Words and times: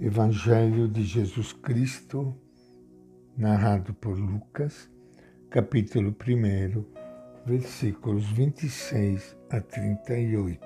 Evangelho 0.00 0.86
de 0.86 1.02
Jesus 1.02 1.52
Cristo, 1.52 2.32
narrado 3.36 3.92
por 3.94 4.16
Lucas, 4.16 4.88
capítulo 5.50 6.14
1, 6.14 6.84
versículos 7.44 8.30
26 8.30 9.36
a 9.50 9.60
38. 9.60 10.60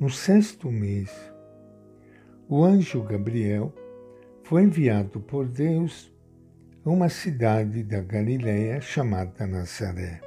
No 0.00 0.08
sexto 0.08 0.72
mês, 0.72 1.10
o 2.48 2.64
anjo 2.64 3.02
Gabriel 3.02 3.70
foi 4.42 4.62
enviado 4.62 5.20
por 5.20 5.46
Deus 5.46 6.10
a 6.82 6.88
uma 6.88 7.10
cidade 7.10 7.82
da 7.82 8.00
Galiléia 8.00 8.80
chamada 8.80 9.46
Nazaré 9.46 10.22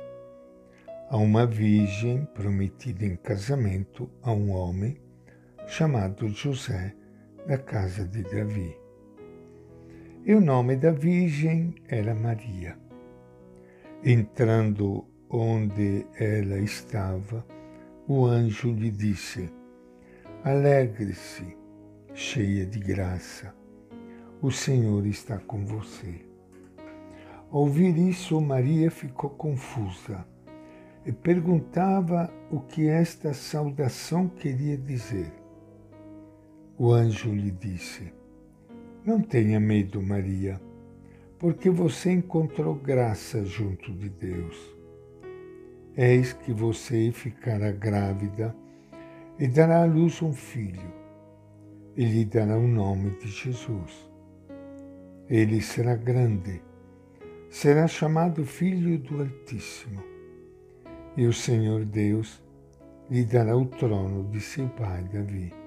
a 1.10 1.18
uma 1.18 1.48
virgem 1.48 2.26
prometida 2.36 3.06
em 3.06 3.16
casamento 3.16 4.10
a 4.22 4.32
um 4.32 4.52
homem 4.52 5.07
chamado 5.68 6.30
José, 6.30 6.96
da 7.46 7.58
casa 7.58 8.08
de 8.08 8.24
Davi. 8.24 8.76
E 10.26 10.34
o 10.34 10.40
nome 10.40 10.78
da 10.78 10.92
virgem 10.92 11.76
era 11.90 12.16
Maria. 12.16 12.78
Entrando 14.02 15.06
onde 15.30 16.06
ela 16.18 16.58
estava, 16.60 17.46
o 18.08 18.26
anjo 18.26 18.72
lhe 18.72 18.90
disse: 18.90 19.52
Alegre-se, 20.44 21.58
cheia 22.14 22.66
de 22.66 22.80
graça, 22.80 23.54
o 24.42 24.50
Senhor 24.50 25.06
está 25.06 25.38
com 25.38 25.66
você. 25.66 26.26
Ao 27.52 27.60
ouvir 27.60 27.98
isso, 27.98 28.40
Maria 28.40 28.90
ficou 28.90 29.32
confusa 29.32 30.26
e 31.06 31.12
perguntava 31.12 32.34
o 32.50 32.62
que 32.62 32.88
esta 32.88 33.34
saudação 33.34 34.30
queria 34.30 34.78
dizer. 34.78 35.47
O 36.78 36.92
anjo 36.92 37.34
lhe 37.34 37.52
disse: 37.52 38.14
Não 39.06 39.22
tenha 39.22 39.60
medo, 39.60 40.02
Maria, 40.02 40.62
porque 41.40 41.70
você 41.70 42.12
encontrou 42.12 42.76
graça 42.76 43.44
junto 43.46 43.92
de 43.94 44.10
Deus. 44.10 44.76
Eis 45.96 46.34
que 46.34 46.54
você 46.54 47.12
ficará 47.12 47.72
grávida 47.72 48.56
e 49.40 49.48
dará 49.48 49.82
à 49.82 49.86
luz 49.86 50.22
um 50.22 50.34
filho, 50.34 50.94
e 51.96 52.06
lhe 52.06 52.26
dará 52.26 52.58
o 52.58 52.68
nome 52.68 53.12
de 53.20 53.28
Jesus. 53.28 54.10
Ele 55.30 55.62
será 55.62 55.96
grande, 55.96 56.62
será 57.50 57.88
chamado 57.88 58.46
Filho 58.46 59.00
do 59.00 59.22
Altíssimo 59.22 60.18
e 61.18 61.26
o 61.26 61.34
Senhor 61.34 61.84
Deus 61.84 62.40
lhe 63.10 63.26
dará 63.26 63.58
o 63.58 63.66
trono 63.66 64.30
de 64.30 64.40
seu 64.40 64.70
pai 64.70 65.04
Davi. 65.12 65.67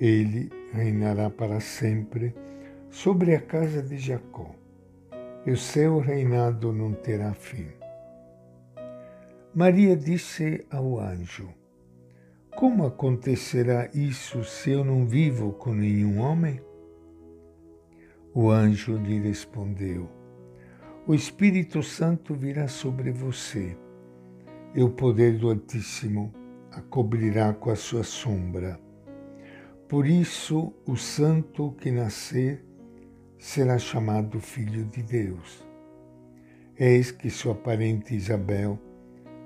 Ele 0.00 0.48
reinará 0.72 1.28
para 1.28 1.60
sempre 1.60 2.34
sobre 2.88 3.34
a 3.34 3.40
casa 3.40 3.82
de 3.82 3.98
Jacó, 3.98 4.54
e 5.44 5.50
o 5.50 5.56
seu 5.58 5.98
reinado 5.98 6.72
não 6.72 6.94
terá 6.94 7.34
fim. 7.34 7.68
Maria 9.54 9.94
disse 9.94 10.64
ao 10.70 10.98
anjo: 10.98 11.50
Como 12.56 12.86
acontecerá 12.86 13.90
isso 13.92 14.42
se 14.42 14.70
eu 14.70 14.82
não 14.84 15.06
vivo 15.06 15.52
com 15.52 15.74
nenhum 15.74 16.20
homem? 16.20 16.60
O 18.32 18.48
anjo 18.48 18.96
lhe 18.96 19.18
respondeu: 19.18 20.08
O 21.06 21.14
Espírito 21.14 21.82
Santo 21.82 22.34
virá 22.34 22.68
sobre 22.68 23.10
você 23.10 23.76
e 24.74 24.82
o 24.82 24.88
poder 24.88 25.36
do 25.36 25.50
Altíssimo 25.50 26.32
a 26.72 26.80
cobrirá 26.80 27.52
com 27.52 27.70
a 27.70 27.76
sua 27.76 28.04
sombra. 28.04 28.80
Por 29.90 30.06
isso, 30.06 30.72
o 30.86 30.96
santo 30.96 31.72
que 31.72 31.90
nascer 31.90 32.64
será 33.36 33.76
chamado 33.76 34.38
Filho 34.38 34.84
de 34.84 35.02
Deus. 35.02 35.66
Eis 36.78 37.10
que 37.10 37.28
sua 37.28 37.56
parente 37.56 38.14
Isabel 38.14 38.78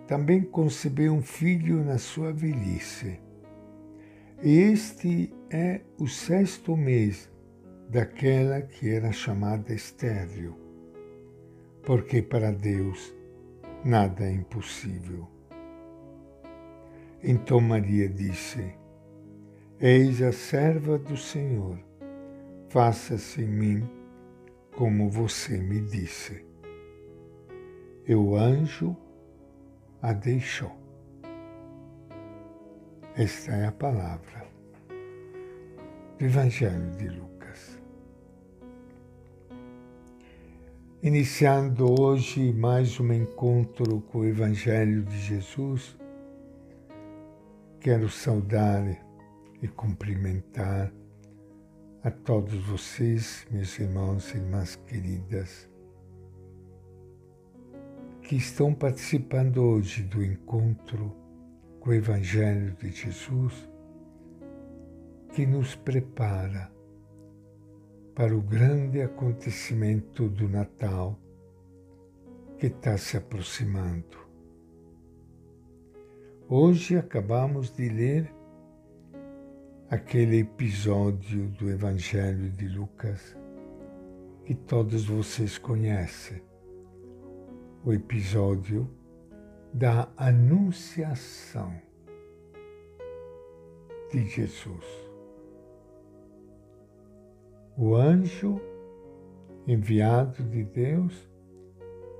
também 0.06 0.42
concebeu 0.42 1.14
um 1.14 1.22
filho 1.22 1.82
na 1.82 1.96
sua 1.96 2.30
velhice. 2.30 3.18
E 4.42 4.58
este 4.58 5.32
é 5.48 5.80
o 5.98 6.06
sexto 6.06 6.76
mês 6.76 7.30
daquela 7.88 8.60
que 8.60 8.90
era 8.90 9.12
chamada 9.12 9.72
estéril, 9.72 10.58
porque 11.82 12.20
para 12.20 12.52
Deus 12.52 13.14
nada 13.82 14.26
é 14.26 14.32
impossível. 14.32 15.26
Então 17.22 17.62
Maria 17.62 18.06
disse: 18.10 18.83
Eis 19.86 20.22
a 20.22 20.32
serva 20.32 20.96
do 20.96 21.14
Senhor, 21.14 21.78
faça-se 22.70 23.42
em 23.42 23.46
mim 23.46 23.90
como 24.74 25.10
você 25.10 25.58
me 25.58 25.78
disse. 25.78 26.42
E 28.08 28.14
o 28.14 28.34
anjo 28.34 28.96
a 30.00 30.14
deixou. 30.14 30.74
Esta 33.14 33.52
é 33.52 33.66
a 33.66 33.72
palavra 33.72 34.46
do 36.18 36.24
Evangelho 36.24 36.90
de 36.92 37.08
Lucas. 37.10 37.78
Iniciando 41.02 42.00
hoje 42.00 42.54
mais 42.54 42.98
um 42.98 43.12
encontro 43.12 44.00
com 44.00 44.20
o 44.20 44.24
Evangelho 44.24 45.02
de 45.02 45.18
Jesus, 45.18 45.94
quero 47.80 48.08
saudar 48.08 48.82
e 49.62 49.68
cumprimentar 49.68 50.92
a 52.02 52.10
todos 52.10 52.54
vocês, 52.66 53.46
meus 53.50 53.78
irmãos 53.78 54.34
e 54.34 54.36
irmãs 54.36 54.76
queridas, 54.76 55.70
que 58.22 58.36
estão 58.36 58.74
participando 58.74 59.62
hoje 59.62 60.02
do 60.02 60.22
encontro 60.22 61.14
com 61.80 61.90
o 61.90 61.94
Evangelho 61.94 62.74
de 62.76 62.90
Jesus, 62.90 63.68
que 65.32 65.46
nos 65.46 65.74
prepara 65.74 66.72
para 68.14 68.36
o 68.36 68.40
grande 68.40 69.02
acontecimento 69.02 70.28
do 70.28 70.48
Natal 70.48 71.18
que 72.58 72.66
está 72.66 72.96
se 72.96 73.16
aproximando. 73.16 74.24
Hoje 76.48 76.96
acabamos 76.96 77.70
de 77.70 77.88
ler 77.88 78.33
aquele 79.94 80.40
episódio 80.40 81.48
do 81.50 81.70
Evangelho 81.70 82.50
de 82.50 82.66
Lucas 82.68 83.36
que 84.44 84.54
todos 84.54 85.06
vocês 85.06 85.56
conhecem, 85.56 86.42
o 87.84 87.92
episódio 87.92 88.90
da 89.72 90.08
Anunciação 90.16 91.72
de 94.10 94.26
Jesus 94.26 95.04
o 97.76 97.96
anjo 97.96 98.60
enviado 99.66 100.42
de 100.44 100.62
Deus 100.62 101.28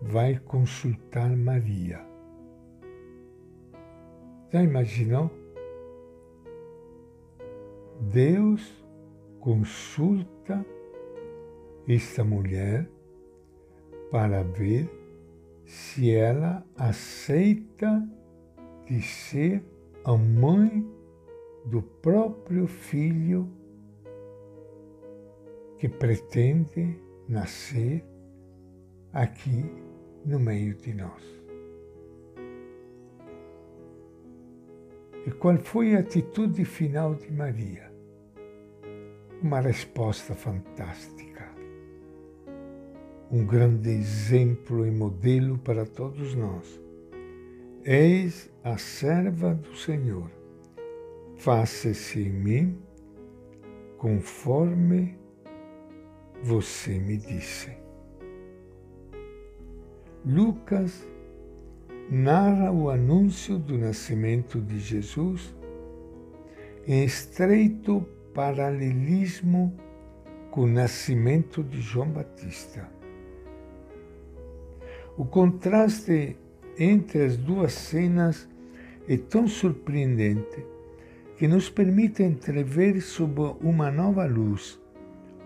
vai 0.03 0.39
consultar 0.39 1.31
Maria. 1.37 2.01
Já 4.53 4.63
imaginou? 4.63 5.44
Deus 8.11 8.85
consulta 9.41 10.65
esta 11.89 12.25
mulher 12.25 12.89
para 14.11 14.43
ver 14.43 14.91
se 15.65 16.15
ela 16.15 16.65
aceita 16.77 18.07
de 18.87 19.01
ser 19.01 19.65
a 20.05 20.17
mãe 20.17 20.87
do 21.67 21.83
próprio 21.83 22.67
filho 22.67 23.49
que 25.79 25.89
pretende 25.89 27.01
nascer 27.29 28.05
aqui 29.13 29.65
no 30.25 30.39
meio 30.39 30.75
de 30.75 30.93
nós. 30.93 31.23
E 35.27 35.31
qual 35.31 35.57
foi 35.59 35.97
a 35.97 36.01
atitude 36.01 36.65
final 36.67 37.15
de 37.15 37.33
Maria? 37.33 37.94
Uma 39.43 39.61
resposta 39.61 40.35
fantástica. 40.35 41.45
Um 43.31 43.45
grande 43.45 43.91
exemplo 43.91 44.87
e 44.87 44.91
modelo 44.91 45.59
para 45.59 45.85
todos 45.85 46.35
nós. 46.35 46.81
Eis 47.85 48.51
a 48.63 48.79
serva 48.79 49.55
do 49.55 49.77
Senhor. 49.77 50.31
Faça-se 51.37 52.21
em 52.21 52.31
mim 52.31 52.79
conforme 53.99 55.19
você 56.43 56.99
me 56.99 57.17
disse. 57.17 57.73
Lucas 60.25 61.07
narra 62.11 62.71
o 62.71 62.89
anúncio 62.89 63.59
do 63.59 63.77
nascimento 63.77 64.61
de 64.61 64.79
Jesus 64.79 65.55
em 66.87 67.05
estreito 67.05 68.07
paralelismo 68.35 69.75
com 70.51 70.63
o 70.63 70.67
nascimento 70.67 71.63
de 71.63 71.81
João 71.81 72.11
Batista. 72.11 72.87
O 75.17 75.25
contraste 75.25 76.37
entre 76.79 77.23
as 77.23 77.37
duas 77.37 77.73
cenas 77.73 78.49
é 79.09 79.17
tão 79.17 79.47
surpreendente 79.47 80.67
que 81.37 81.49
nos 81.49 81.71
permite 81.71 82.23
entrever 82.23 83.01
sob 83.01 83.41
uma 83.61 83.91
nova 83.91 84.27
luz 84.27 84.81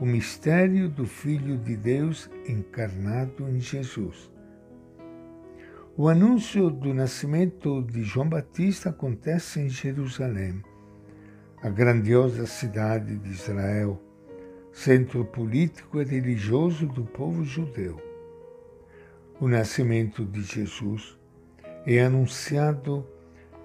o 0.00 0.06
mistério 0.06 0.88
do 0.88 1.04
Filho 1.04 1.58
de 1.58 1.76
Deus 1.76 2.30
encarnado 2.48 3.48
em 3.48 3.58
Jesus. 3.58 4.30
O 5.96 6.08
anúncio 6.08 6.70
do 6.70 6.94
nascimento 6.94 7.82
de 7.82 8.04
João 8.04 8.28
Batista 8.28 8.90
acontece 8.90 9.58
em 9.58 9.68
Jerusalém, 9.68 10.62
a 11.60 11.68
grandiosa 11.68 12.46
cidade 12.46 13.16
de 13.16 13.30
Israel, 13.30 14.00
centro 14.72 15.24
político 15.24 16.00
e 16.00 16.04
religioso 16.04 16.86
do 16.86 17.04
povo 17.04 17.44
judeu. 17.44 18.00
O 19.40 19.48
nascimento 19.48 20.24
de 20.24 20.42
Jesus 20.42 21.18
é 21.84 22.00
anunciado 22.00 23.04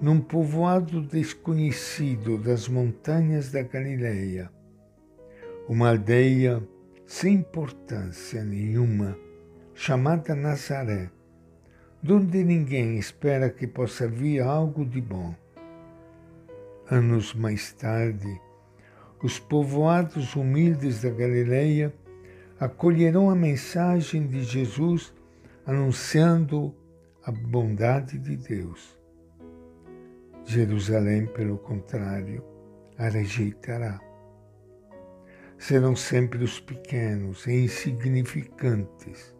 num 0.01 0.19
povoado 0.19 1.01
desconhecido 1.01 2.37
das 2.37 2.67
montanhas 2.67 3.51
da 3.51 3.61
Galileia, 3.61 4.51
uma 5.69 5.89
aldeia 5.89 6.67
sem 7.05 7.35
importância 7.35 8.43
nenhuma, 8.43 9.15
chamada 9.75 10.35
Nazaré, 10.35 11.11
donde 12.01 12.43
ninguém 12.43 12.97
espera 12.97 13.51
que 13.51 13.67
possa 13.67 14.07
vir 14.07 14.41
algo 14.41 14.83
de 14.83 14.99
bom. 14.99 15.35
Anos 16.89 17.33
mais 17.33 17.71
tarde, 17.73 18.41
os 19.21 19.39
povoados 19.39 20.35
humildes 20.35 21.01
da 21.01 21.09
Galileia 21.09 21.93
acolherão 22.59 23.29
a 23.29 23.35
mensagem 23.35 24.27
de 24.27 24.43
Jesus 24.43 25.13
anunciando 25.65 26.75
a 27.23 27.31
bondade 27.31 28.17
de 28.19 28.35
Deus. 28.35 28.99
Jerusalém, 30.45 31.25
pelo 31.25 31.57
contrário, 31.57 32.43
a 32.97 33.07
rejeitará. 33.07 33.99
Serão 35.57 35.95
sempre 35.95 36.43
os 36.43 36.59
pequenos 36.59 37.47
e 37.47 37.63
insignificantes 37.63 39.33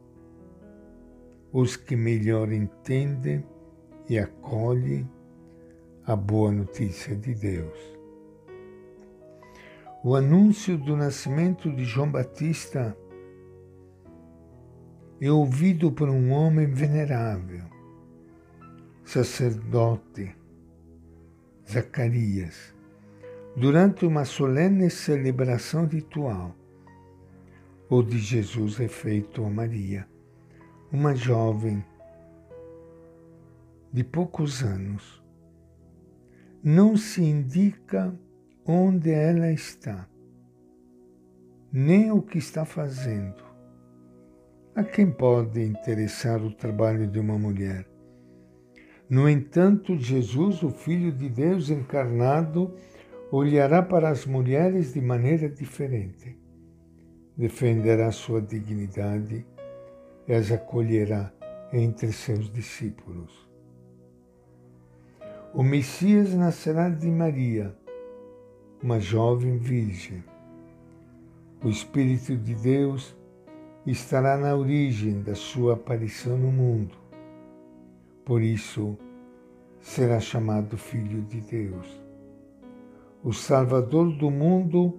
os 1.51 1.75
que 1.75 1.95
melhor 1.95 2.51
entendem 2.51 3.45
e 4.09 4.17
acolhem 4.17 5.07
a 6.05 6.17
boa 6.17 6.51
notícia 6.51 7.15
de 7.15 7.33
Deus. 7.33 7.77
O 10.03 10.17
anúncio 10.17 10.77
do 10.77 10.97
nascimento 10.97 11.71
de 11.71 11.85
João 11.85 12.11
Batista 12.11 12.97
é 15.21 15.31
ouvido 15.31 15.93
por 15.93 16.09
um 16.09 16.31
homem 16.31 16.67
venerável, 16.67 17.63
sacerdote, 19.05 20.35
Zacarias, 21.71 22.75
durante 23.55 24.05
uma 24.05 24.25
solene 24.25 24.89
celebração 24.89 25.85
ritual. 25.85 26.53
O 27.89 28.03
de 28.03 28.19
Jesus 28.19 28.77
é 28.81 28.89
feito 28.89 29.45
a 29.45 29.49
Maria, 29.49 30.05
uma 30.91 31.15
jovem 31.15 31.81
de 33.93 34.03
poucos 34.03 34.63
anos. 34.63 35.22
Não 36.65 36.95
se 36.95 37.21
indica 37.21 38.17
onde 38.65 39.11
ela 39.11 39.51
está, 39.51 40.07
nem 41.69 42.09
o 42.09 42.21
que 42.21 42.37
está 42.37 42.63
fazendo. 42.63 43.43
A 44.73 44.81
quem 44.81 45.11
pode 45.11 45.61
interessar 45.61 46.41
o 46.41 46.53
trabalho 46.53 47.05
de 47.05 47.19
uma 47.19 47.37
mulher? 47.37 47.85
No 49.09 49.27
entanto, 49.27 49.97
Jesus, 49.97 50.63
o 50.63 50.69
Filho 50.69 51.11
de 51.11 51.27
Deus 51.27 51.69
encarnado, 51.69 52.73
olhará 53.29 53.83
para 53.83 54.07
as 54.07 54.25
mulheres 54.25 54.93
de 54.93 55.01
maneira 55.01 55.49
diferente. 55.49 56.39
Defenderá 57.35 58.09
sua 58.09 58.41
dignidade 58.41 59.45
e 60.25 60.33
as 60.33 60.49
acolherá 60.49 61.29
entre 61.73 62.13
seus 62.13 62.49
discípulos. 62.49 63.51
O 65.53 65.61
Messias 65.61 66.33
nascerá 66.33 66.89
de 66.89 67.09
Maria, 67.09 67.75
uma 68.81 68.99
jovem 68.99 69.57
virgem. 69.57 70.23
O 71.63 71.69
Espírito 71.69 72.35
de 72.35 72.55
Deus 72.55 73.15
estará 73.85 74.37
na 74.37 74.55
origem 74.55 75.21
da 75.21 75.35
sua 75.35 75.73
aparição 75.73 76.37
no 76.37 76.51
mundo 76.51 77.03
por 78.25 78.41
isso, 78.41 78.97
será 79.81 80.19
chamado 80.19 80.77
Filho 80.77 81.23
de 81.23 81.41
Deus. 81.41 82.01
O 83.21 83.33
Salvador 83.33 84.15
do 84.15 84.31
mundo 84.31 84.97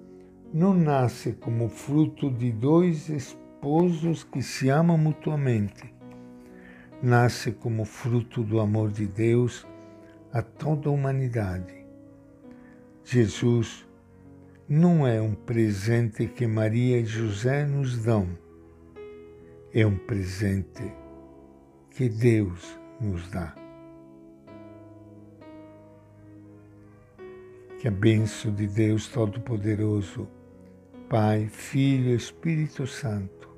não 0.53 0.75
nasce 0.75 1.33
como 1.33 1.71
fruto 1.71 2.31
de 2.31 2.53
dois 2.53 3.09
esposos 3.09 4.25
que 4.25 4.43
se 4.43 4.69
amam 4.69 4.99
mutuamente. 4.99 5.93
Nasce 7.03 7.53
como 7.53 7.87
fruto 7.87 8.43
do 8.43 8.61
amor 8.61 8.91
de 8.91 9.07
Deus 9.07 9.67
a 10.35 10.43
toda 10.43 10.89
a 10.89 10.93
humanidade. 10.93 11.87
Jesus 13.05 13.87
não 14.69 15.07
é 15.07 15.23
um 15.23 15.33
presente 15.33 16.27
que 16.27 16.45
Maria 16.45 16.99
e 16.99 17.05
José 17.05 17.65
nos 17.65 18.03
dão, 18.03 18.37
é 19.73 19.87
um 19.87 19.97
presente 19.97 20.93
que 21.89 22.09
Deus 22.09 22.77
nos 23.01 23.31
dá. 23.31 23.55
Que 27.79 27.87
a 27.87 27.93
bênção 27.93 28.53
de 28.53 28.67
Deus 28.67 29.07
Todo-Poderoso, 29.07 30.29
Pai, 31.09 31.47
Filho 31.47 32.11
e 32.11 32.17
Espírito 32.17 32.89
Santo, 32.89 33.49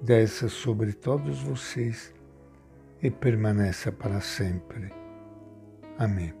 desça 0.00 0.48
sobre 0.48 0.94
todos 0.94 1.40
vocês 1.44 2.12
e 3.00 3.08
permaneça 3.08 3.92
para 3.92 4.20
sempre. 4.20 5.01
Amém. 6.02 6.34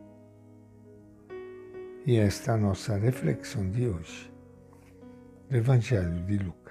E 2.04 2.16
esta 2.16 2.50
é 2.50 2.54
a 2.56 2.58
nossa 2.58 2.96
reflexão 2.96 3.70
de 3.70 3.86
hoje, 3.86 4.34
Evangelho 5.52 6.20
de 6.26 6.36
Lucas. 6.38 6.61